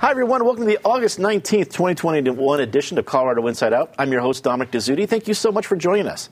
[0.00, 0.42] Hi, everyone.
[0.46, 3.94] Welcome to the August 19th, 2021 edition of Colorado Inside Out.
[3.98, 5.06] I'm your host, Dominic Dezzutti.
[5.06, 6.30] Thank you so much for joining us.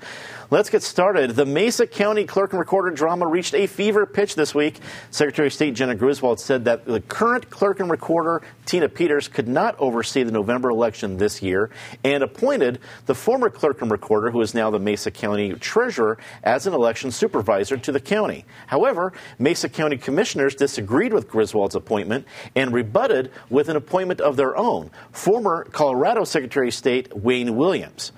[0.51, 1.33] Let's get started.
[1.33, 4.81] The Mesa County clerk and recorder drama reached a fever pitch this week.
[5.11, 9.47] Secretary of State Jena Griswold said that the current clerk and recorder, Tina Peters, could
[9.47, 11.69] not oversee the November election this year
[12.03, 16.67] and appointed the former clerk and recorder, who is now the Mesa County treasurer, as
[16.67, 18.47] an election supervisor to the county.
[18.69, 24.57] However, Mesa County commissioners disagreed with Griswold's appointment and rebutted with an appointment of their
[24.57, 28.13] own, former Colorado Secretary of State Wayne Williams.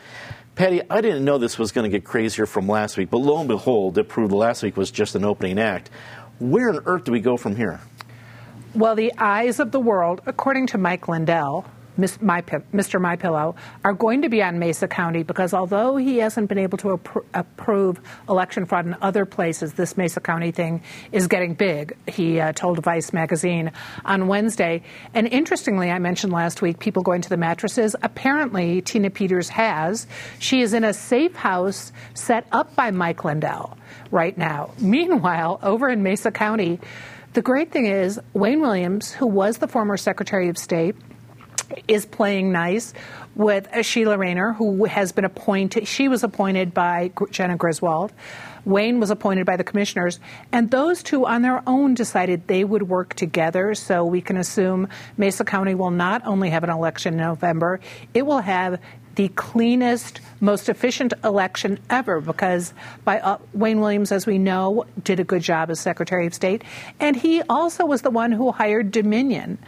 [0.60, 3.38] Patty, I didn't know this was going to get crazier from last week, but lo
[3.38, 5.88] and behold, it proved last week was just an opening act.
[6.38, 7.80] Where on earth do we go from here?
[8.74, 11.64] Well, the eyes of the world, according to Mike Lindell,
[12.00, 13.00] Mr.
[13.00, 16.78] My Pillow, are going to be on Mesa County because although he hasn't been able
[16.78, 21.96] to appro- approve election fraud in other places, this Mesa County thing is getting big.
[22.06, 23.72] He uh, told Vice magazine
[24.04, 24.82] on Wednesday.
[25.14, 27.94] And interestingly, I mentioned last week people going to the mattresses.
[28.02, 30.06] Apparently, Tina Peters has.
[30.38, 33.76] She is in a safe house set up by Mike Lindell
[34.10, 34.72] right now.
[34.78, 36.80] Meanwhile, over in Mesa County,
[37.32, 40.96] the great thing is Wayne Williams, who was the former Secretary of State,
[41.88, 42.92] is playing nice
[43.34, 45.86] with Sheila Reiner, who has been appointed.
[45.86, 48.12] She was appointed by Jena Griswold.
[48.64, 50.20] Wayne was appointed by the commissioners,
[50.52, 53.74] and those two on their own decided they would work together.
[53.74, 57.80] So we can assume Mesa County will not only have an election in November,
[58.12, 58.80] it will have
[59.20, 62.72] the cleanest, most efficient election ever because
[63.04, 66.64] by uh, Wayne Williams, as we know, did a good job as Secretary of State,
[67.00, 69.58] and he also was the one who hired Dominion,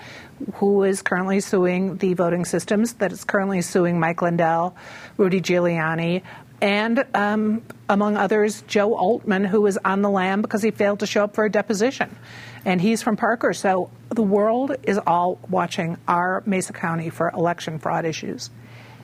[0.55, 4.75] who is currently suing the voting systems, that is currently suing Mike Lindell,
[5.19, 6.23] Rudy Giuliani,
[6.63, 7.61] and um,
[7.91, 11.35] among others, Joe Oltmann, who is on the lam because he failed to show up
[11.35, 12.17] for a deposition.
[12.65, 13.53] And he's from Parker.
[13.53, 18.49] So the world is all watching our Mesa County for election fraud issues.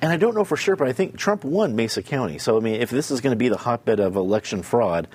[0.00, 2.38] And I don't know for sure, but I think Trump won Mesa County.
[2.38, 5.08] So, I mean, if this is going to be the hotbed of election fraud,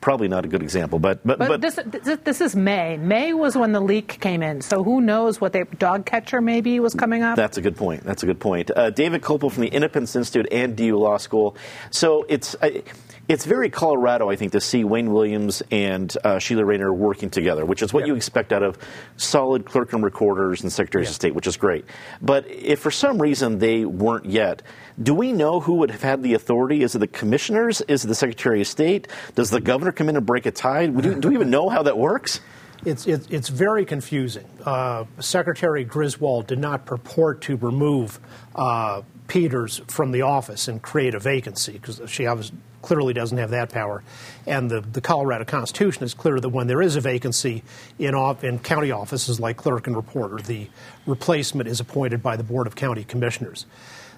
[0.00, 0.98] probably not a good example.
[0.98, 2.96] But but, but, but this, this, this is May.
[2.96, 4.60] May was when the leak came in.
[4.60, 7.36] So who knows what the dog catcher maybe was coming up?
[7.36, 8.04] That's a good point.
[8.04, 8.70] That's a good point.
[8.70, 11.56] Uh, David Kopel from the Independence Institute and DU Law School.
[11.90, 12.54] So it's.
[12.56, 12.82] Uh,
[13.26, 17.64] it's very Colorado, I think, to see Wayne Williams and uh, Sheila Reiner working together,
[17.64, 18.78] which is what you expect out of
[19.16, 21.86] solid clerk and recorders and secretaries of state, which is great.
[22.20, 24.62] But if for some reason they weren't yet,
[25.02, 26.82] do we know who would have had the authority?
[26.82, 27.80] Is it the commissioners?
[27.82, 29.08] Is it the Secretary of State?
[29.34, 30.86] Does the governor come in and break a tie?
[30.86, 32.40] Do, do we even know how that works?
[32.84, 34.44] It's, it, it's very confusing.
[34.66, 38.20] Uh, Secretary Griswold did not purport to remove
[38.54, 43.50] uh, Peters from the office and create a vacancy because she obviously clearly doesn't have
[43.50, 44.02] that power.
[44.46, 47.62] And the, the Colorado Constitution is clear that when there is a vacancy
[47.98, 50.68] in, off, in county offices like clerk and reporter, the
[51.06, 53.64] replacement is appointed by the Board of County Commissioners.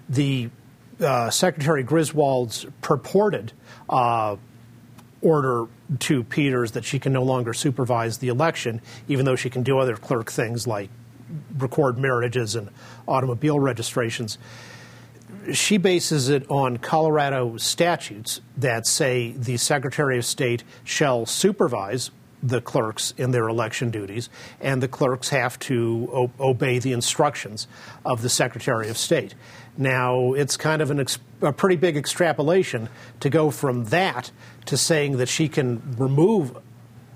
[0.09, 0.51] The
[1.01, 3.53] uh, Secretary Griswold's purported
[3.89, 4.37] uh,
[5.23, 5.67] order
[6.01, 9.79] to Peters that she can no longer supervise the election, even though she can do
[9.79, 10.91] other clerk things like
[11.59, 12.69] record marriages and
[13.07, 14.39] automobile registrations
[15.53, 22.11] she bases it on Colorado statutes that say the Secretary of State shall supervise
[22.43, 24.29] the clerks in their election duties,
[24.61, 27.67] and the clerks have to o- obey the instructions
[28.05, 29.35] of the Secretary of State.
[29.77, 32.89] Now, it's kind of ex- a pretty big extrapolation
[33.21, 34.31] to go from that
[34.67, 36.57] to saying that she can remove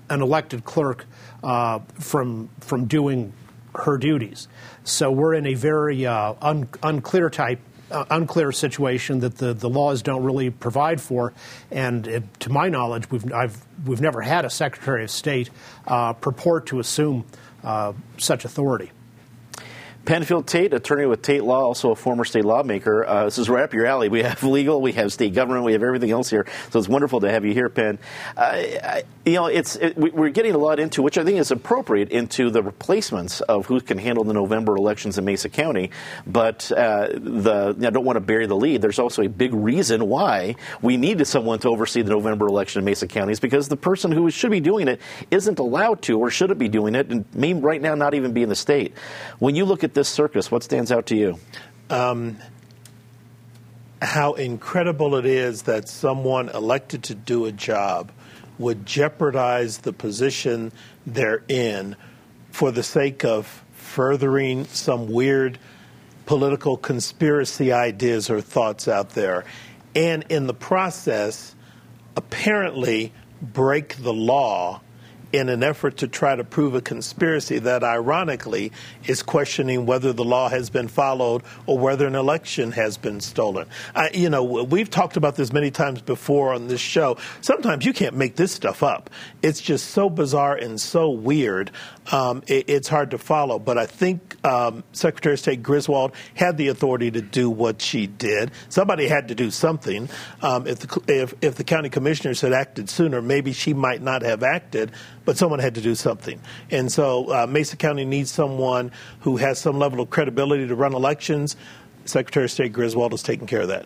[0.09, 1.05] an elected clerk
[1.43, 3.33] uh, from from doing
[3.73, 4.47] her duties.
[4.83, 7.59] So we're in a very uh, un- unclear type
[7.91, 11.33] uh, unclear situation that the, the laws don't really provide for.
[11.69, 15.49] And it, to my knowledge, we've, I've, we've never had a Secretary of State
[15.87, 17.25] uh, purport to assume
[17.63, 18.91] uh, such authority.
[20.05, 23.05] Penfield Tate, attorney with Tate Law, also a former state lawmaker.
[23.05, 24.09] Uh, this is right up your alley.
[24.09, 26.47] We have legal, we have state government, we have everything else here.
[26.71, 27.99] So it's wonderful to have you here, Penn.
[28.35, 32.09] Uh, you know, it's it, we're getting a lot into, which I think is appropriate,
[32.09, 35.91] into the replacements of who can handle the November elections in Mesa County.
[36.25, 38.81] But uh, the I don't want to bury the lead.
[38.81, 42.85] There's also a big reason why we needed someone to oversee the November election in
[42.85, 44.99] Mesa County is because the person who should be doing it
[45.29, 48.41] isn't allowed to or shouldn't be doing it, and may right now not even be
[48.41, 48.95] in the state.
[49.37, 51.39] When you look at this circus, what stands out to you?
[51.89, 52.37] Um,
[54.01, 58.11] how incredible it is that someone elected to do a job
[58.57, 60.71] would jeopardize the position
[61.05, 61.95] they're in
[62.51, 65.57] for the sake of furthering some weird
[66.25, 69.43] political conspiracy ideas or thoughts out there.
[69.95, 71.55] And in the process,
[72.15, 73.11] apparently
[73.41, 74.81] break the law
[75.33, 78.71] in an effort to try to prove a conspiracy that, ironically,
[79.05, 83.67] is questioning whether the law has been followed or whether an election has been stolen.
[83.95, 87.17] I, you know, we've talked about this many times before on this show.
[87.41, 89.09] Sometimes you can't make this stuff up.
[89.41, 91.71] It's just so bizarre and so weird.
[92.11, 93.59] Um, it, it's hard to follow.
[93.59, 98.07] But I think um, Secretary of State Griswold had the authority to do what she
[98.07, 98.51] did.
[98.69, 100.09] Somebody had to do something.
[100.41, 104.21] Um, if, the, if, if the county commissioners had acted sooner, maybe she might not
[104.21, 104.91] have acted
[105.25, 106.39] but someone had to do something.
[106.69, 108.91] And so uh, Mesa County needs someone
[109.21, 111.55] who has some level of credibility to run elections.
[112.05, 113.85] Secretary of State Griswold is taking care of that.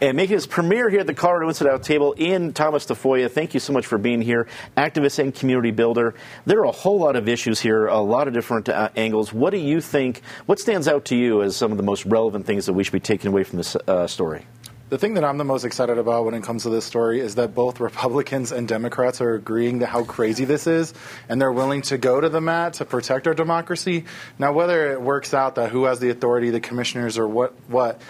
[0.00, 3.30] And making his premiere here at the Colorado Inside Table in Thomas Tafoya.
[3.30, 4.46] Thank you so much for being here.
[4.76, 6.14] Activist and community builder.
[6.46, 9.32] There are a whole lot of issues here, a lot of different uh, angles.
[9.32, 12.46] What do you think, what stands out to you as some of the most relevant
[12.46, 14.46] things that we should be taking away from this uh, story?
[14.90, 17.34] The thing that I'm the most excited about when it comes to this story is
[17.34, 20.94] that both Republicans and Democrats are agreeing that how crazy this is,
[21.28, 24.06] and they're willing to go to the mat to protect our democracy.
[24.38, 28.00] Now, whether it works out that who has the authority, the commissioners, or what, what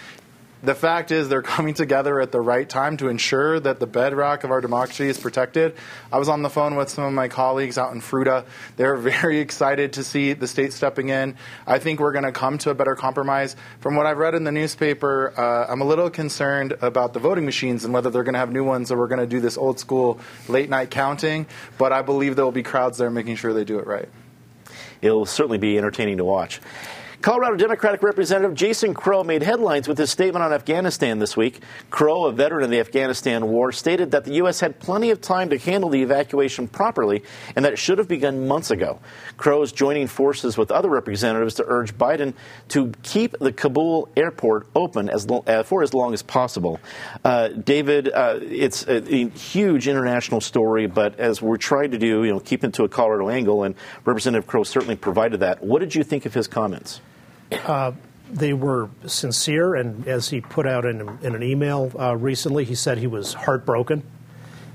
[0.63, 4.45] the fact is they're coming together at the right time to ensure that the bedrock
[4.45, 5.75] of our democracy is protected.
[6.13, 8.45] I was on the phone with some of my colleagues out in Fruita.
[8.77, 11.37] They're very excited to see the state stepping in.
[11.67, 13.57] I think we're going to come to a better compromise.
[13.81, 17.45] From what I've read in the newspaper, uh, I'm a little concerned about the voting
[17.45, 19.57] machines and whether they're going to have new ones or we're going to do this
[19.57, 21.47] old school late night counting.
[21.77, 24.09] But I believe there will be crowds there making sure they do it right.
[25.01, 26.61] It'll certainly be entertaining to watch.
[27.21, 31.61] Colorado Democratic Representative Jason Crow made headlines with his statement on Afghanistan this week.
[31.91, 34.61] Crow, a veteran of the Afghanistan war, stated that the U.S.
[34.61, 37.25] had plenty of time to handle the evacuation properly
[37.57, 39.01] and that it should have begun months ago.
[39.37, 42.35] Crow is joining forces with other representatives to urge Biden
[42.69, 46.79] to keep the Kabul airport open as uh, for as long as possible.
[47.25, 52.23] Uh, David, uh, it's a, a, huge international story, but as we're trying to do,
[52.23, 53.75] you know, keep it to a Colorado angle, and
[54.05, 55.65] Representative Crow certainly provided that.
[55.65, 57.01] What did you think of his comments?
[57.53, 57.93] Uh,
[58.31, 62.75] they were sincere, and as he put out in, in an email uh, recently, he
[62.75, 64.03] said he was heartbroken.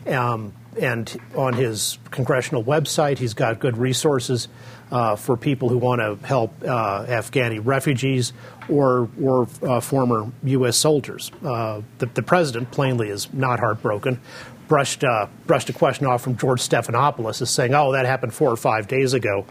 [0.07, 4.47] Um, and on his congressional website, he's got good resources
[4.91, 8.33] uh, for people who want to help uh, Afghani refugees
[8.69, 10.77] or or uh, former U.S.
[10.77, 11.31] soldiers.
[11.43, 14.19] Uh, the, the, president plainly is not heartbroken.
[14.67, 15.03] Brushed
[15.45, 18.87] brushed a question off from George Stephanopoulos as saying, "Oh, that happened four or five
[18.87, 19.45] days ago."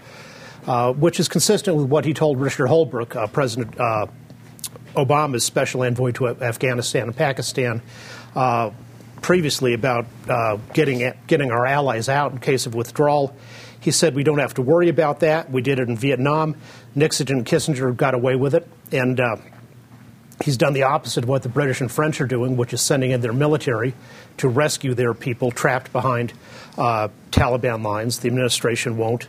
[0.67, 4.07] Uh, which is consistent with what he told Richard Holbrooke, uh, President uh,
[4.95, 7.83] Obama's special envoy to Afghanistan and Pakistan,
[8.37, 8.71] uh,
[9.23, 10.07] previously about
[10.73, 13.35] getting getting our allies out in case of withdrawal.
[13.81, 15.51] He said we don't have to worry about that.
[15.51, 16.55] We did it in Vietnam.
[16.95, 19.21] Nixon and Kissinger got away with it, and
[20.45, 23.11] he's done the opposite of what the British and French are doing, which is sending
[23.11, 23.95] in their military
[24.37, 26.33] to rescue their people trapped behind
[26.79, 28.21] uh, Taliban lines.
[28.21, 29.27] The administration won't.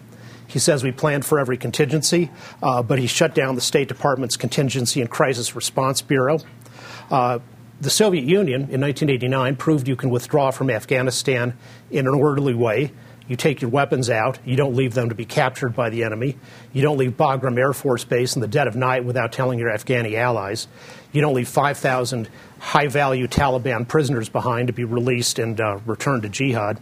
[0.47, 2.29] He says we planned for every contingency,
[2.61, 6.39] uh, but he shut down the State Department's Contingency and Crisis Response Bureau.
[7.09, 7.39] Uh,
[7.81, 11.57] the Soviet Union in 1989 proved you can withdraw from Afghanistan
[11.91, 12.91] in an orderly way.
[13.27, 14.39] You take your weapons out.
[14.45, 16.37] You don't leave them to be captured by the enemy.
[16.73, 19.69] You don't leave Bagram Air Force Base in the dead of night without telling your
[19.69, 20.67] Afghani allies.
[21.13, 22.29] You don't leave 5,000
[22.59, 26.79] high value Taliban prisoners behind to be released and uh, returned to jihad.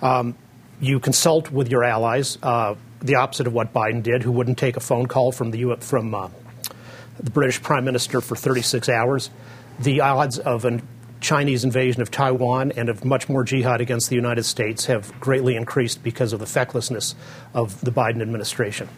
[0.00, 0.36] Um,
[0.80, 4.76] you consult with your allies, uh, the opposite of what Biden did, who wouldn't take
[4.76, 6.28] a phone call from the from uh,
[7.20, 9.30] the British Prime Minister for 36 hours.
[9.78, 10.80] The odds of a
[11.20, 15.56] Chinese invasion of Taiwan and of much more jihad against the United States have greatly
[15.56, 17.14] increased because of the fecklessness
[17.54, 18.88] of the Biden administration.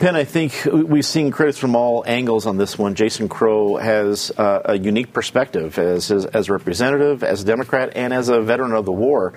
[0.00, 2.96] Penn, I think we've seen critics from all angles on this one.
[2.96, 7.92] Jason Crow has uh, a unique perspective as, as, as, a representative, as a Democrat,
[7.94, 9.34] and as a veteran of the war.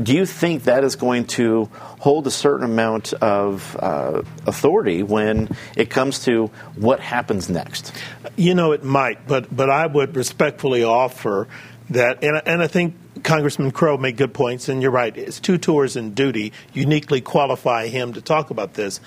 [0.00, 1.64] Do you think that is going to
[1.98, 7.92] hold a certain amount of uh, authority when it comes to what happens next?
[8.36, 11.48] You know, it might, but but I would respectfully offer
[11.90, 15.14] that, and, and I think Congressman Crow made good points, and you're right.
[15.14, 19.00] His two tours in duty uniquely qualify him to talk about this.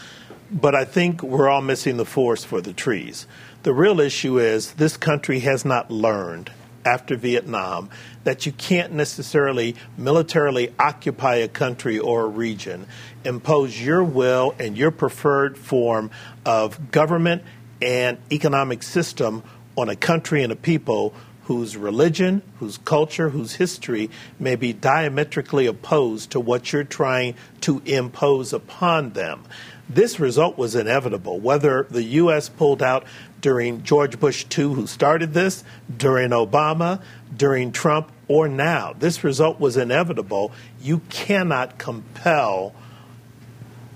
[0.52, 3.26] But I think we're all missing the forest for the trees.
[3.64, 6.52] The real issue is this country has not learned
[6.86, 7.90] after Vietnam
[8.24, 12.86] that you can't necessarily militarily occupy a country or a region,
[13.24, 16.12] impose your will and your preferred form
[16.46, 17.44] of government
[17.82, 19.44] and economic system
[19.78, 21.14] on a country and a people
[21.46, 27.82] whose religion, whose culture, whose history may be diametrically opposed to what you're trying to
[27.86, 29.44] impose upon them
[29.90, 31.40] this result was inevitable.
[31.40, 32.50] Whether the U.S.
[32.50, 33.06] pulled out
[33.42, 35.64] during George Bush II, who started this,
[35.96, 37.02] during Obama,
[37.36, 38.94] during Trump, or now.
[38.98, 40.52] This result was inevitable.
[40.82, 42.74] You cannot compel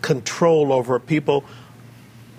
[0.01, 1.45] control over people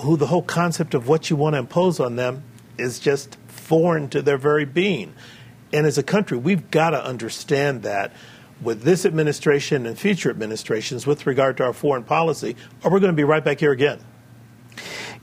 [0.03, 2.43] who the whole concept of what you want to impose on them
[2.77, 5.15] is just foreign to their very being.
[5.73, 8.13] And as a country, we've got to understand that
[8.63, 13.13] with this administration and future administrations with regard to our foreign policy, or we're going
[13.13, 14.01] to be right back here again.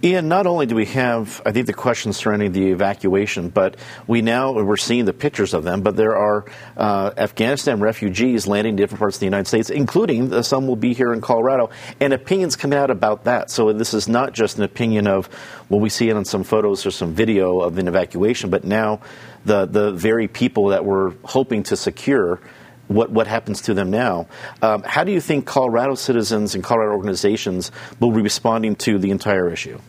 [0.06, 4.22] Ian, not only do we have, I think, the questions surrounding the evacuation, but we
[4.22, 5.82] now we're seeing the pictures of them.
[5.82, 6.44] But there are
[6.76, 10.76] uh, Afghanistan refugees landing in different parts of the United States, including uh, some will
[10.76, 11.70] be here in Colorado,
[12.02, 13.50] and opinions coming out about that.
[13.50, 15.30] So this is not just an opinion of
[15.70, 19.00] well, we see it on some photos or some video of an evacuation, but now
[19.46, 22.42] the the very people that we're hoping to secure
[22.88, 24.28] what, what happens to them now.
[24.62, 29.12] Um, how do you think Colorado citizens and Colorado organizations will be responding to the
[29.12, 29.80] entire issue?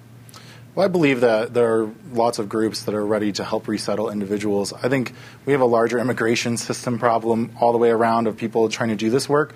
[0.75, 4.11] Well, I believe that there are lots of groups that are ready to help resettle
[4.11, 4.73] individuals.
[4.73, 5.13] I think
[5.47, 8.97] we have a larger immigration system problem all the way around of people trying to
[8.97, 9.55] do this work.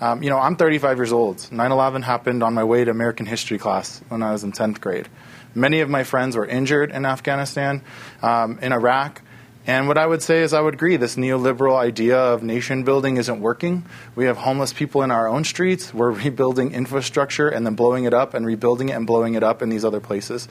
[0.00, 1.50] Um, you know, I'm 35 years old.
[1.50, 4.80] 9 11 happened on my way to American history class when I was in 10th
[4.80, 5.08] grade.
[5.56, 7.82] Many of my friends were injured in Afghanistan,
[8.22, 9.22] um, in Iraq.
[9.66, 13.18] And what I would say is, I would agree, this neoliberal idea of nation building
[13.18, 13.84] isn't working.
[14.14, 15.92] We have homeless people in our own streets.
[15.92, 19.60] We're rebuilding infrastructure and then blowing it up and rebuilding it and blowing it up
[19.60, 20.48] in these other places.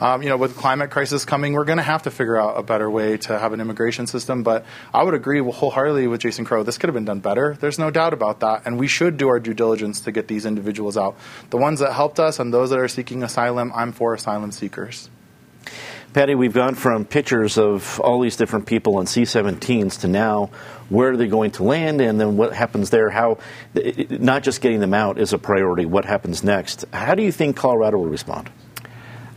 [0.00, 2.62] Um, you know, with climate crisis coming, we're going to have to figure out a
[2.62, 4.42] better way to have an immigration system.
[4.42, 6.62] But I would agree wholeheartedly with Jason Crow.
[6.62, 7.56] This could have been done better.
[7.60, 8.62] There's no doubt about that.
[8.64, 11.16] And we should do our due diligence to get these individuals out.
[11.50, 15.10] The ones that helped us and those that are seeking asylum, I'm for asylum seekers.
[16.16, 20.46] Patty, we've gone from pictures of all these different people on C 17s to now
[20.88, 23.10] where are they going to land and then what happens there.
[23.10, 23.36] How,
[24.08, 26.86] not just getting them out is a priority, what happens next.
[26.90, 28.48] How do you think Colorado will respond?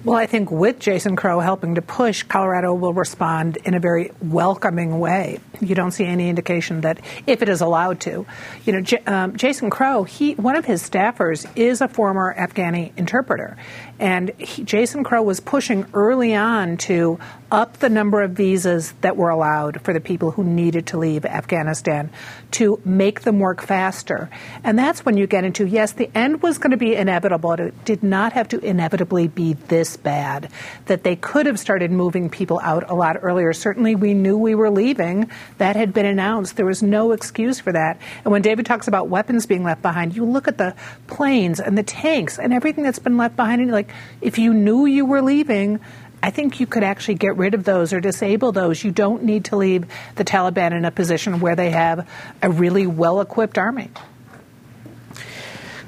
[0.06, 4.14] Well, I think with Jason Crow helping to push, Colorado will respond in a very
[4.22, 5.40] welcoming way.
[5.60, 8.26] You don't see any indication that if it is allowed to,
[8.64, 12.94] you know, J- um, Jason Crow, he one of his staffers is a former Afghani
[12.96, 13.58] interpreter,
[14.00, 17.20] and he, Jason Crow was pushing early on to
[17.52, 21.26] up the number of visas that were allowed for the people who needed to leave
[21.26, 22.10] Afghanistan
[22.52, 24.30] to make them work faster.
[24.64, 27.54] And that's when you get into yes, the end was going to be inevitable.
[27.54, 30.50] It did not have to inevitably be this bad.
[30.86, 33.54] That they could have started moving people out a lot earlier.
[33.54, 35.30] Certainly, we knew we were leaving.
[35.58, 36.56] That had been announced.
[36.56, 38.00] There was no excuse for that.
[38.24, 40.76] And when David talks about weapons being left behind, you look at the
[41.08, 44.86] planes and the tanks and everything that's been left behind, and like, if you knew
[44.86, 45.80] you were leaving,
[46.22, 48.84] I think you could actually get rid of those or disable those.
[48.84, 52.10] You don't need to leave the Taliban in a position where they have
[52.42, 53.90] a really well equipped army.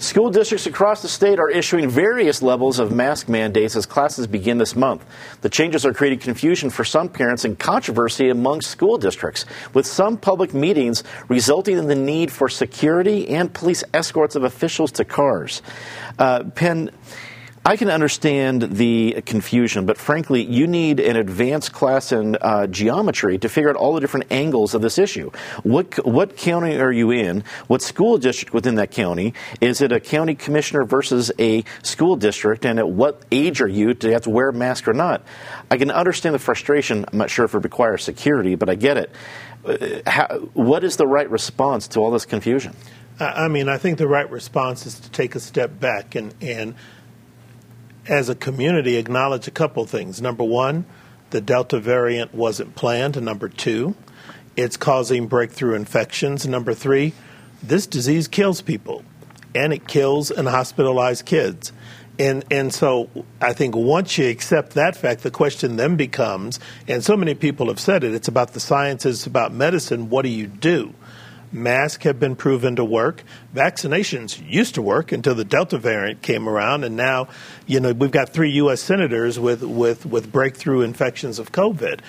[0.01, 4.57] School districts across the state are issuing various levels of mask mandates as classes begin
[4.57, 5.05] this month.
[5.41, 10.17] The changes are creating confusion for some parents and controversy among school districts, with some
[10.17, 15.61] public meetings resulting in the need for security and police escorts of officials to cars.
[16.17, 16.89] Uh, Penn,
[17.63, 23.37] I can understand the confusion, but frankly, you need an advanced class in uh, geometry
[23.37, 25.29] to figure out all the different angles of this issue.
[25.61, 27.43] What what county are you in?
[27.67, 29.35] What school district within that county?
[29.61, 32.65] Is it a county commissioner versus a school district?
[32.65, 35.21] And at what age are you to have to wear a mask or not?
[35.69, 37.05] I can understand the frustration.
[37.11, 39.11] I'm not sure if it requires security, but I get it.
[39.63, 42.75] Uh, how, what is the right response to all this confusion?
[43.19, 46.73] I mean, I think the right response is to take a step back and and
[48.07, 50.21] as a community, acknowledge a couple things.
[50.21, 50.85] Number one,
[51.29, 53.21] the Delta variant wasn't planned.
[53.21, 53.95] Number two,
[54.55, 56.47] it's causing breakthrough infections.
[56.47, 57.13] Number three,
[57.63, 59.03] this disease kills people,
[59.55, 61.71] and it kills and hospitalized kids.
[62.19, 67.03] And and so I think once you accept that fact, the question then becomes, and
[67.03, 70.09] so many people have said it, it's about the sciences, it's about medicine.
[70.09, 70.93] What do you do?
[71.51, 73.23] Masks have been proven to work.
[73.53, 77.27] Vaccinations used to work until the Delta variant came around, and now,
[77.67, 78.81] you know, we've got three U.S.
[78.81, 81.99] senators with with with breakthrough infections of COVID,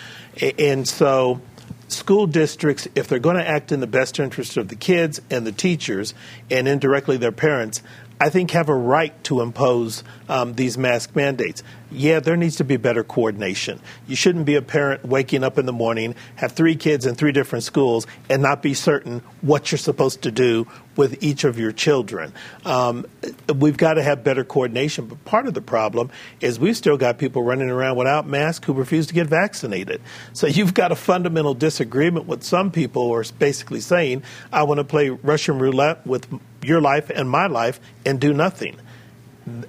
[0.58, 1.40] and so
[1.88, 5.46] school districts, if they're going to act in the best interest of the kids and
[5.46, 6.14] the teachers,
[6.50, 7.82] and indirectly their parents,
[8.22, 11.64] I think, have a right to impose um, these mask mandates.
[11.90, 13.80] Yeah, there needs to be better coordination.
[14.06, 17.32] You shouldn't be a parent waking up in the morning, have three kids in three
[17.32, 21.72] different schools, and not be certain what you're supposed to do with each of your
[21.72, 22.32] children.
[22.64, 23.06] Um,
[23.54, 27.18] we've got to have better coordination, but part of the problem is we've still got
[27.18, 30.00] people running around without masks who refuse to get vaccinated.
[30.32, 34.22] So you've got a fundamental disagreement with some people who are basically saying,
[34.52, 36.26] I want to play Russian roulette with
[36.62, 38.76] your life and my life and do nothing.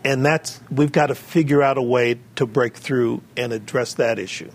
[0.03, 4.19] And that's we've got to figure out a way to break through and address that
[4.19, 4.51] issue.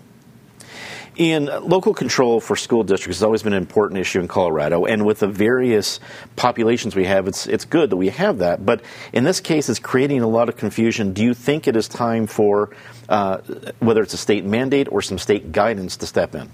[1.17, 5.05] Ian, local control for school districts has always been an important issue in Colorado, and
[5.05, 5.99] with the various
[6.35, 8.65] populations we have, it's it's good that we have that.
[8.65, 8.81] But
[9.13, 11.13] in this case, it's creating a lot of confusion.
[11.13, 12.69] Do you think it is time for
[13.07, 13.37] uh,
[13.79, 16.49] whether it's a state mandate or some state guidance to step in?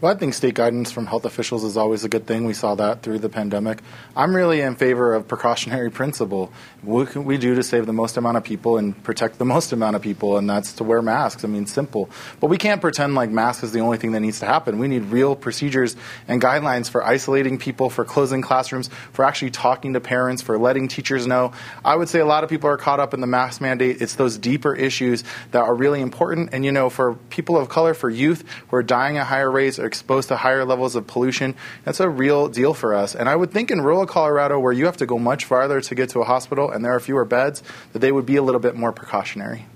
[0.00, 2.46] Well, I think state guidance from health officials is always a good thing.
[2.46, 3.82] We saw that through the pandemic.
[4.16, 6.50] I'm really in favor of precautionary principle.
[6.80, 9.72] What can we do to save the most amount of people and protect the most
[9.72, 10.38] amount of people?
[10.38, 11.44] And that's to wear masks.
[11.44, 12.08] I mean, simple.
[12.40, 14.78] But we can't pretend like masks is the only thing that needs to happen.
[14.78, 19.92] We need real procedures and guidelines for isolating people, for closing classrooms, for actually talking
[19.92, 21.52] to parents, for letting teachers know.
[21.84, 24.00] I would say a lot of people are caught up in the mask mandate.
[24.00, 26.54] It's those deeper issues that are really important.
[26.54, 29.78] And, you know, for people of color, for youth who are dying at higher rates,
[29.90, 31.56] exposed to higher levels of pollution.
[31.84, 33.16] That's a real deal for us.
[33.16, 35.94] And I would think in rural Colorado, where you have to go much farther to
[35.96, 38.60] get to a hospital and there are fewer beds, that they would be a little
[38.60, 39.66] bit more precautionary.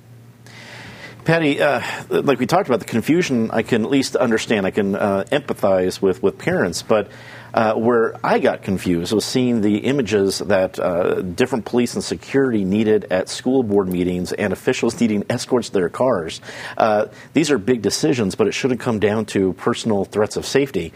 [1.25, 4.67] Patty, uh, like we talked about, the confusion I can at least understand.
[4.67, 7.11] I can uh, empathize with, with parents, but
[7.55, 12.65] uh, where I got confused was seeing the images that uh, different police and security
[12.65, 16.41] needed at school board meetings and officials needing escorts to their cars.
[16.77, 20.93] Uh, these are big decisions, but it shouldn't come down to personal threats of safety.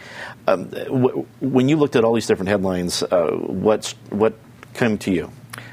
[0.47, 4.33] Um, w- when you looked at all these different headlines, uh, what what
[4.73, 5.31] came to you?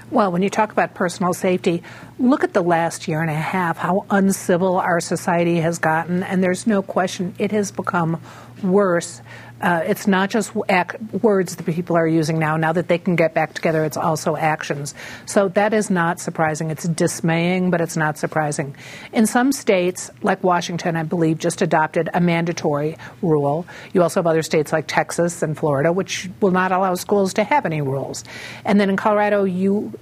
[0.09, 1.83] Well, when you talk about personal safety,
[2.21, 6.45] look at the last year and a half, how uncivil our society has gotten, and
[6.45, 8.21] there's no question it has become
[8.63, 9.21] worse
[9.61, 12.57] uh, it's not just ac- words that people are using now.
[12.57, 14.95] Now that they can get back together, it's also actions.
[15.25, 16.71] So that is not surprising.
[16.71, 18.77] It's dismaying, but it's not surprising.
[19.13, 23.67] In some states, like Washington, I believe, just adopted a mandatory rule.
[23.93, 27.45] You also have other states like Texas and Florida, which will not allow schools to
[27.45, 28.25] have any rules.
[28.65, 29.93] And then in Colorado, you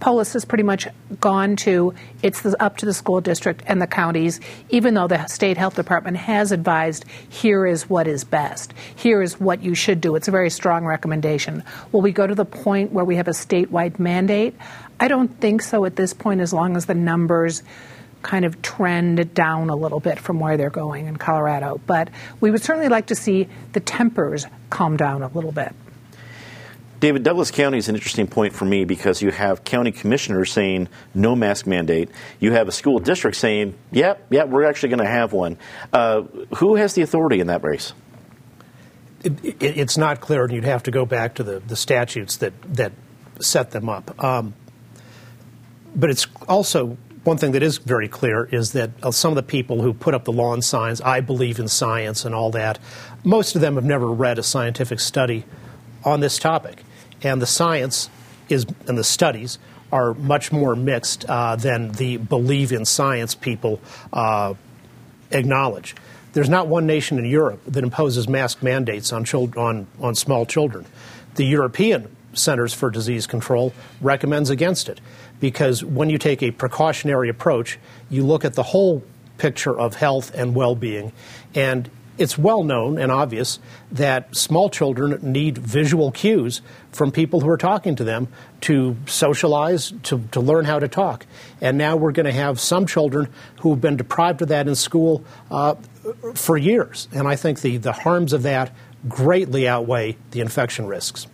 [0.00, 0.86] Polis has pretty much
[1.20, 5.26] gone to it's the, up to the school district and the counties, even though the
[5.26, 10.00] state health department has advised here is what is best, here is what you should
[10.00, 10.14] do.
[10.16, 11.62] It's a very strong recommendation.
[11.92, 14.54] Will we go to the point where we have a statewide mandate?
[15.00, 17.62] I don't think so at this point, as long as the numbers
[18.22, 21.80] kind of trend down a little bit from where they're going in Colorado.
[21.86, 22.08] But
[22.40, 25.74] we would certainly like to see the tempers calm down a little bit.
[27.04, 30.88] David, Douglas County is an interesting point for me because you have county commissioners saying
[31.14, 32.08] no mask mandate.
[32.40, 35.58] You have a school district saying, yep, yeah, yeah, we're actually going to have one.
[35.92, 36.22] Uh,
[36.56, 37.92] who has the authority in that race?
[39.22, 42.38] It, it, it's not clear, and you'd have to go back to the, the statutes
[42.38, 42.92] that, that
[43.38, 44.24] set them up.
[44.24, 44.54] Um,
[45.94, 49.42] but it's also one thing that is very clear is that uh, some of the
[49.42, 52.78] people who put up the lawn signs, I believe in science and all that,
[53.24, 55.44] most of them have never read a scientific study
[56.02, 56.82] on this topic
[57.24, 58.08] and the science
[58.48, 59.58] is and the studies
[59.90, 63.80] are much more mixed uh, than the believe in science people
[64.12, 64.54] uh,
[65.30, 65.94] acknowledge.
[66.32, 69.24] There's not one nation in Europe that imposes mask mandates on,
[69.56, 70.84] on, on small children.
[71.36, 75.00] The European Centers for Disease Control recommends against it
[75.38, 77.78] because when you take a precautionary approach,
[78.10, 79.04] you look at the whole
[79.38, 81.12] picture of health and well being,
[81.54, 83.58] and it's well known and obvious
[83.92, 88.28] that small children need visual cues from people who are talking to them
[88.62, 91.26] to socialize, to, to learn how to talk.
[91.60, 93.28] And now we're going to have some children
[93.60, 95.74] who have been deprived of that in school uh,
[96.34, 97.08] for years.
[97.12, 98.72] And I think the, the harms of that
[99.08, 101.26] greatly outweigh the infection risks.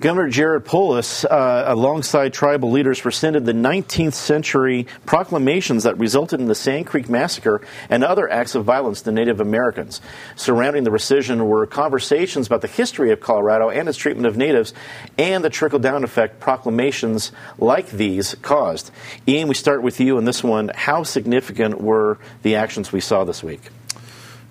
[0.00, 6.46] Governor Jared Polis, uh, alongside tribal leaders, rescinded the 19th century proclamations that resulted in
[6.46, 10.00] the Sand Creek Massacre and other acts of violence to Native Americans.
[10.36, 14.72] Surrounding the rescission were conversations about the history of Colorado and its treatment of natives
[15.18, 18.92] and the trickle down effect proclamations like these caused.
[19.26, 20.70] Ian, we start with you on this one.
[20.76, 23.62] How significant were the actions we saw this week?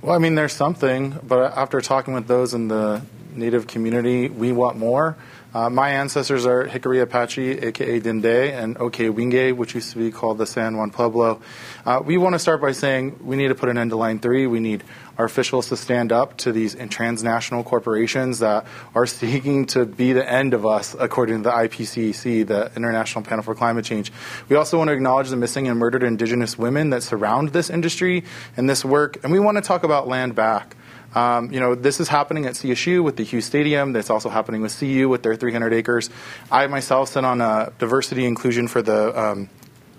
[0.02, 3.02] Well, I mean, there's something, but after talking with those in the
[3.34, 5.16] Native community, we want more.
[5.58, 10.12] Uh, my ancestors are Jicarilla Apache, aka Dinde, and Ohkay Owingeh, which used to be
[10.12, 11.42] called the San Juan Pueblo.
[11.84, 14.20] Uh, we want to start by saying we need to put an end to Line
[14.20, 14.46] 3.
[14.46, 14.84] We need
[15.18, 20.32] our officials to stand up to these transnational corporations that are seeking to be the
[20.32, 24.12] end of us, according to the IPCC, the International Panel for Climate Change.
[24.50, 28.26] We also want to acknowledge the missing and murdered indigenous women that surround this industry
[28.58, 30.77] and this work, and we want to talk about land back.
[31.18, 33.92] Um, you know, this is happening at CSU with the Hughes Stadium.
[33.92, 36.12] That's also happening with CU with their 300 acres.
[36.52, 39.50] I myself sit on a diversity inclusion for the um,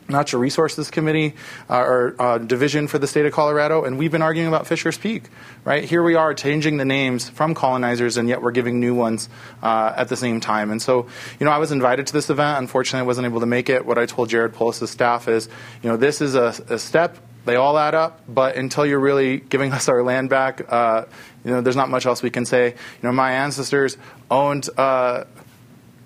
[0.09, 1.35] Natural Resources Committee
[1.69, 4.97] uh, or uh, division for the state of Colorado, and we've been arguing about Fisher's
[4.97, 5.25] Peak.
[5.65, 9.29] Right here, we are changing the names from colonizers, and yet we're giving new ones
[9.61, 10.71] uh, at the same time.
[10.71, 11.09] And so,
[11.41, 12.59] you know, I was invited to this event.
[12.59, 13.85] Unfortunately, I wasn't able to make it.
[13.85, 15.49] What I told Jared Polis' staff is,
[15.83, 17.19] you know, this is a, a step
[17.49, 21.07] They all add up, but until you're really giving us our land back, uh,
[21.45, 22.67] you know, there's not much else we can say.
[22.67, 23.97] You know, my ancestors
[24.31, 25.25] owned uh,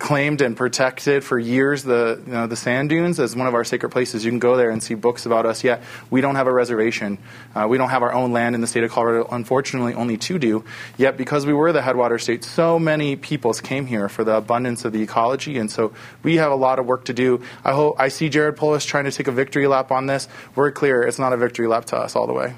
[0.02, 3.62] claimed and protected for years the you know, the sand dunes as one of our
[3.62, 4.24] sacred places.
[4.24, 5.62] You can go there and see books about us.
[5.62, 7.18] Yet we don't have a reservation.
[7.54, 9.28] Uh, we don't have our own land in the state of Colorado.
[9.30, 10.64] Unfortunately, only two do.
[10.98, 14.84] Yet because we were the headwater state, so many peoples came here for the abundance
[14.84, 15.92] of the ecology, and so
[16.24, 17.40] we have a lot of work to do.
[17.64, 20.26] I hope I see Jared Polis trying to take a victory lap on this.
[20.56, 22.54] We're clear; it's not a victory lap to us all the way.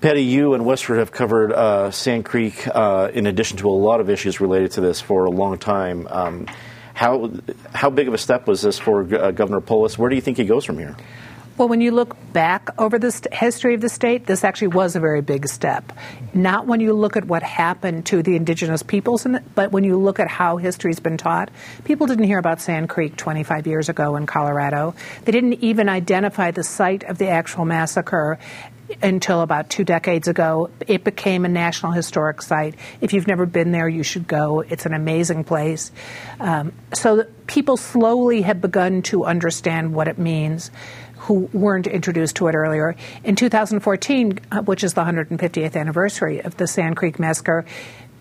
[0.00, 3.98] Patty, you and Westword have covered uh, Sand Creek uh, in addition to a lot
[3.98, 6.06] of issues related to this for a long time.
[6.08, 6.46] Um,
[6.94, 7.32] how
[7.74, 9.98] how big of a step was this for uh, Governor Polis?
[9.98, 10.96] Where do you think he goes from here?
[11.58, 14.94] Well, when you look back over the st- history of the state, this actually was
[14.94, 15.92] a very big step.
[16.32, 19.98] Not when you look at what happened to the indigenous peoples, it, but when you
[19.98, 21.50] look at how history's been taught.
[21.82, 24.94] People didn't hear about Sand Creek 25 years ago in Colorado.
[25.24, 28.38] They didn't even identify the site of the actual massacre
[29.02, 30.70] until about two decades ago.
[30.86, 32.76] It became a National Historic Site.
[33.00, 34.60] If you've never been there, you should go.
[34.60, 35.90] It's an amazing place.
[36.40, 40.70] Um, so people slowly have begun to understand what it means
[41.28, 42.96] who weren't introduced to it earlier.
[43.22, 47.66] In 2014, uh, which is the 150th anniversary of the Sand Creek Massacre,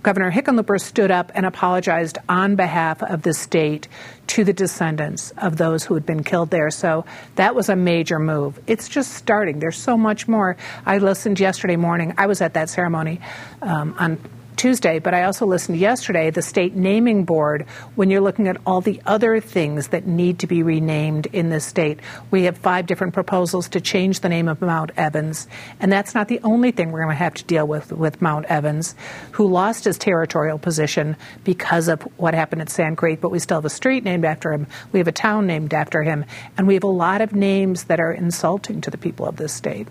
[0.04, 3.88] Governor Hickenlooper stood up and apologized on behalf of the state
[4.28, 6.70] to the descendants of those who had been killed there.
[6.70, 8.60] So that was a major move.
[8.68, 9.60] It's just starting.
[9.60, 10.58] There's so much more.
[10.86, 12.14] I listened yesterday morning.
[12.18, 13.22] I was at that ceremony
[13.62, 14.20] um, on
[14.58, 17.66] Tuesday, but I also listened yesterday, the state naming board,
[17.96, 21.64] when you're looking at all the other things that need to be renamed in this
[21.64, 22.00] state.
[22.32, 25.48] We have five different proposals to change the name of Mount Evans,
[25.80, 28.46] and that's not the only thing we're going to have to deal with with Mount
[28.46, 28.96] Evans,
[29.32, 33.58] who lost his territorial position because of what happened at Sand Creek, but we still
[33.58, 34.68] have a street named after him.
[34.92, 36.26] We have a town named after him,
[36.58, 39.54] and we have a lot of names that are insulting to the people of this
[39.54, 39.88] state.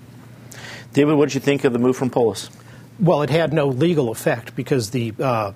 [0.93, 2.51] David, what did you think of the move from Polis?
[2.99, 5.53] Well, it had no legal effect because the uh,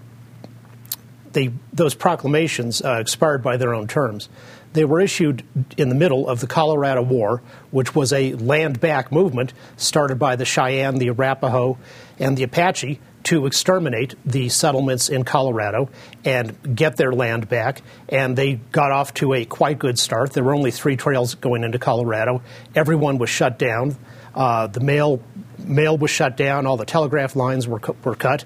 [1.32, 4.28] they, those proclamations uh, expired by their own terms.
[4.72, 5.42] They were issued
[5.76, 10.36] in the middle of the Colorado War, which was a land back movement started by
[10.36, 11.76] the Cheyenne, the Arapaho,
[12.18, 15.90] and the Apache to exterminate the settlements in Colorado
[16.24, 17.82] and get their land back.
[18.08, 20.32] And they got off to a quite good start.
[20.32, 22.42] There were only three trails going into Colorado.
[22.74, 23.96] Everyone was shut down.
[24.34, 25.20] Uh, the mail
[25.64, 26.66] mail was shut down.
[26.66, 28.44] All the telegraph lines were were cut,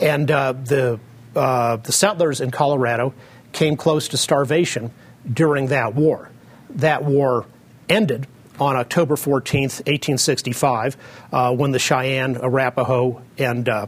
[0.00, 1.00] and uh, the
[1.36, 3.14] uh, the settlers in Colorado
[3.52, 4.90] came close to starvation
[5.30, 6.30] during that war.
[6.70, 7.46] That war
[7.88, 8.26] ended
[8.60, 10.96] on October 14th, 1865,
[11.32, 13.86] uh, when the Cheyenne, Arapaho, and uh,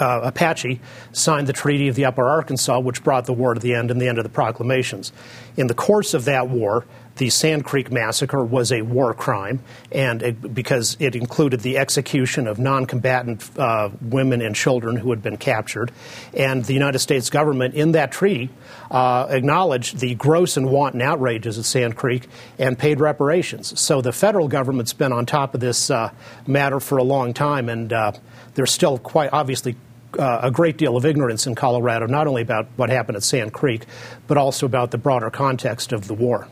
[0.00, 0.80] uh, Apache
[1.12, 4.00] signed the Treaty of the Upper Arkansas, which brought the war to the end and
[4.00, 5.12] the end of the proclamations.
[5.56, 6.84] In the course of that war,
[7.18, 9.60] the Sand Creek Massacre was a war crime,
[9.92, 15.10] and it, because it included the execution of non combatant uh, women and children who
[15.10, 15.90] had been captured.
[16.32, 18.50] And the United States government, in that treaty,
[18.90, 22.28] uh, acknowledged the gross and wanton outrages at Sand Creek
[22.58, 23.78] and paid reparations.
[23.78, 26.10] So the federal government's been on top of this uh,
[26.46, 28.12] matter for a long time, and uh,
[28.54, 29.76] there's still quite obviously
[30.18, 33.52] uh, a great deal of ignorance in Colorado, not only about what happened at Sand
[33.52, 33.86] Creek,
[34.28, 36.48] but also about the broader context of the war.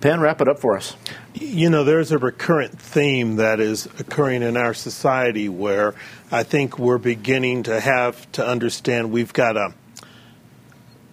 [0.00, 0.94] Penn, wrap it up for us.
[1.34, 5.94] You know, there's a recurrent theme that is occurring in our society where
[6.30, 9.74] I think we're beginning to have to understand we've got to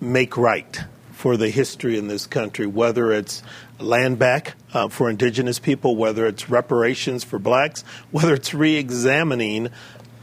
[0.01, 0.81] make right
[1.13, 3.41] for the history in this country, whether it's
[3.79, 9.69] land back uh, for indigenous people, whether it's reparations for blacks, whether it's re examining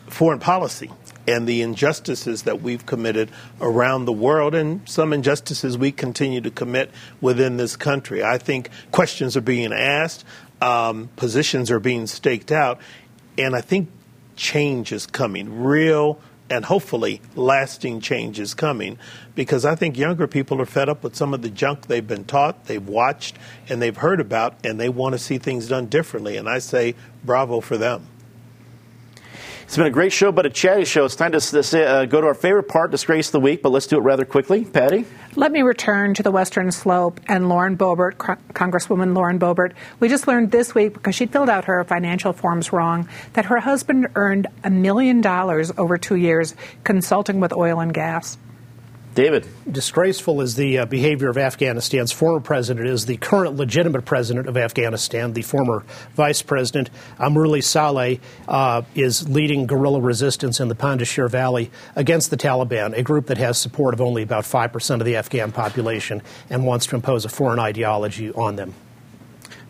[0.06, 0.90] foreign policy
[1.30, 6.50] and the injustices that we've committed around the world and some injustices we continue to
[6.50, 6.90] commit
[7.20, 8.22] within this country.
[8.22, 10.24] I think questions are being asked,
[10.60, 12.80] um, positions are being staked out,
[13.38, 13.88] and I think
[14.36, 15.62] change is coming.
[15.62, 18.98] Real and hopefully lasting change is coming
[19.36, 22.24] because I think younger people are fed up with some of the junk they've been
[22.24, 23.36] taught, they've watched,
[23.68, 26.36] and they've heard about, and they want to see things done differently.
[26.36, 28.06] And I say bravo for them.
[29.70, 31.04] It's been a great show, but a chatty show.
[31.04, 33.86] It's time to uh, go to our favorite part, Disgrace of the Week, but let's
[33.86, 34.64] do it rather quickly.
[34.64, 35.04] Patty?
[35.36, 39.74] Let me return to the Western Slope and Lauren Boebert, Congresswoman Lauren Boebert.
[40.00, 43.60] We just learned this week, because she filled out her financial forms wrong, that her
[43.60, 48.38] husband earned a million dollars over two years consulting with oil and gas.
[49.14, 49.46] David.
[49.70, 54.56] Disgraceful is the uh, behavior of Afghanistan's former president, is the current legitimate president of
[54.56, 61.28] Afghanistan, the former vice president, Amrullah Saleh, uh, is leading guerrilla resistance in the Panjshir
[61.28, 65.16] Valley against the Taliban, a group that has support of only about 5% of the
[65.16, 68.74] Afghan population and wants to impose a foreign ideology on them.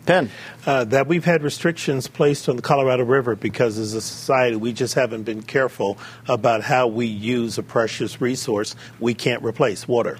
[0.05, 0.29] Penn.
[0.65, 4.73] Uh, that we've had restrictions placed on the Colorado River because as a society we
[4.73, 10.17] just haven't been careful about how we use a precious resource we can't replace water.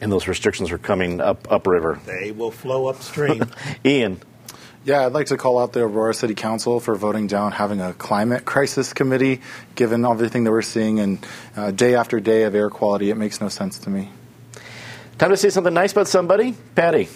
[0.00, 2.00] And those restrictions are coming up upriver.
[2.06, 3.44] They will flow upstream.
[3.84, 4.20] Ian.
[4.84, 7.92] Yeah, I'd like to call out the Aurora City Council for voting down having a
[7.92, 9.40] climate crisis committee,
[9.76, 11.24] given everything that we're seeing and
[11.56, 13.08] uh, day after day of air quality.
[13.08, 14.10] It makes no sense to me.
[15.18, 16.56] Time to say something nice about somebody.
[16.74, 17.08] Patty.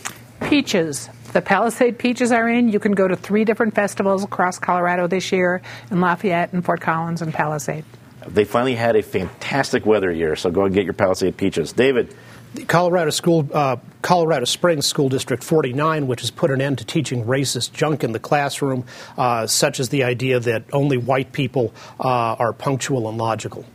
[0.42, 1.09] Peaches.
[1.37, 2.70] The Palisade peaches are in.
[2.70, 6.81] You can go to three different festivals across Colorado this year in Lafayette and Fort
[6.81, 7.85] Collins and Palisade.
[8.27, 11.75] They finally had a fantastic weather year, so go and get your Palisade peaches.
[11.75, 12.14] David.
[12.55, 16.87] The Colorado School, uh, Colorado Springs School District 49, which has put an end to
[16.87, 18.87] teaching racist junk in the classroom,
[19.18, 23.66] uh, such as the idea that only white people uh, are punctual and logical.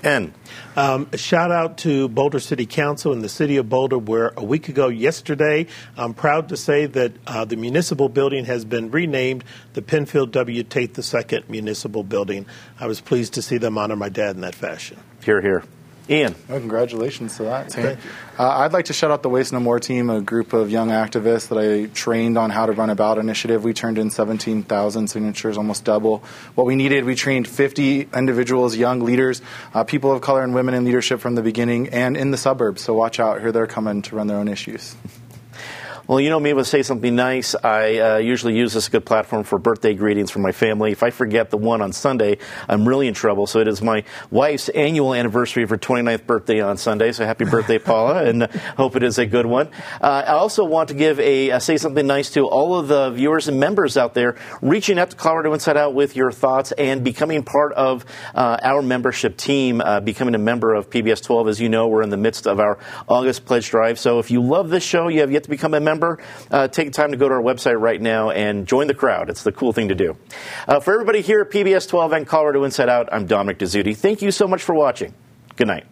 [0.00, 0.32] Penn.
[0.76, 4.44] Um, a shout out to Boulder City Council and the City of Boulder, where a
[4.44, 9.44] week ago yesterday, I'm proud to say that uh, the municipal building has been renamed
[9.74, 10.62] the Penfield W.
[10.62, 12.46] Tate II Municipal Building.
[12.78, 14.98] I was pleased to see them honor my dad in that fashion.
[15.22, 15.64] Here, here.
[16.08, 16.34] Ian.
[16.48, 17.76] Well, congratulations to that.
[18.38, 20.88] Uh, I'd like to shout out the Waste No More team, a group of young
[20.88, 23.62] activists that I trained on how to run a ballot initiative.
[23.64, 27.04] We turned in 17,000 signatures, almost double what we needed.
[27.04, 29.42] We trained 50 individuals, young leaders,
[29.74, 32.82] uh, people of color and women in leadership from the beginning and in the suburbs.
[32.82, 33.40] So watch out.
[33.40, 34.96] Here they're coming to run their own issues.
[36.10, 39.06] Well, you know me, when I say something nice, I uh, usually use this good
[39.06, 40.90] platform for birthday greetings for my family.
[40.90, 43.46] If I forget the one on Sunday, I'm really in trouble.
[43.46, 47.12] So it is my wife's annual anniversary of her 29th birthday on Sunday.
[47.12, 49.68] So happy birthday, Paula, and uh, hope it is a good one.
[50.00, 53.10] Uh, I also want to give a uh, say something nice to all of the
[53.10, 57.04] viewers and members out there reaching out to Colorado Inside Out with your thoughts and
[57.04, 61.46] becoming part of uh, our membership team, uh, becoming a member of PBS 12.
[61.46, 64.00] As you know, we're in the midst of our August pledge drive.
[64.00, 66.18] So if you love this show, you have yet to become a member member,
[66.50, 69.28] uh, take time to go to our website right now and join the crowd.
[69.30, 70.16] It's the cool thing to do.
[70.66, 73.96] Uh, for everybody here at PBS 12 and Colorado Inside Out, I'm Dominic Dezzutti.
[73.96, 75.14] Thank you so much for watching.
[75.56, 75.86] Good night.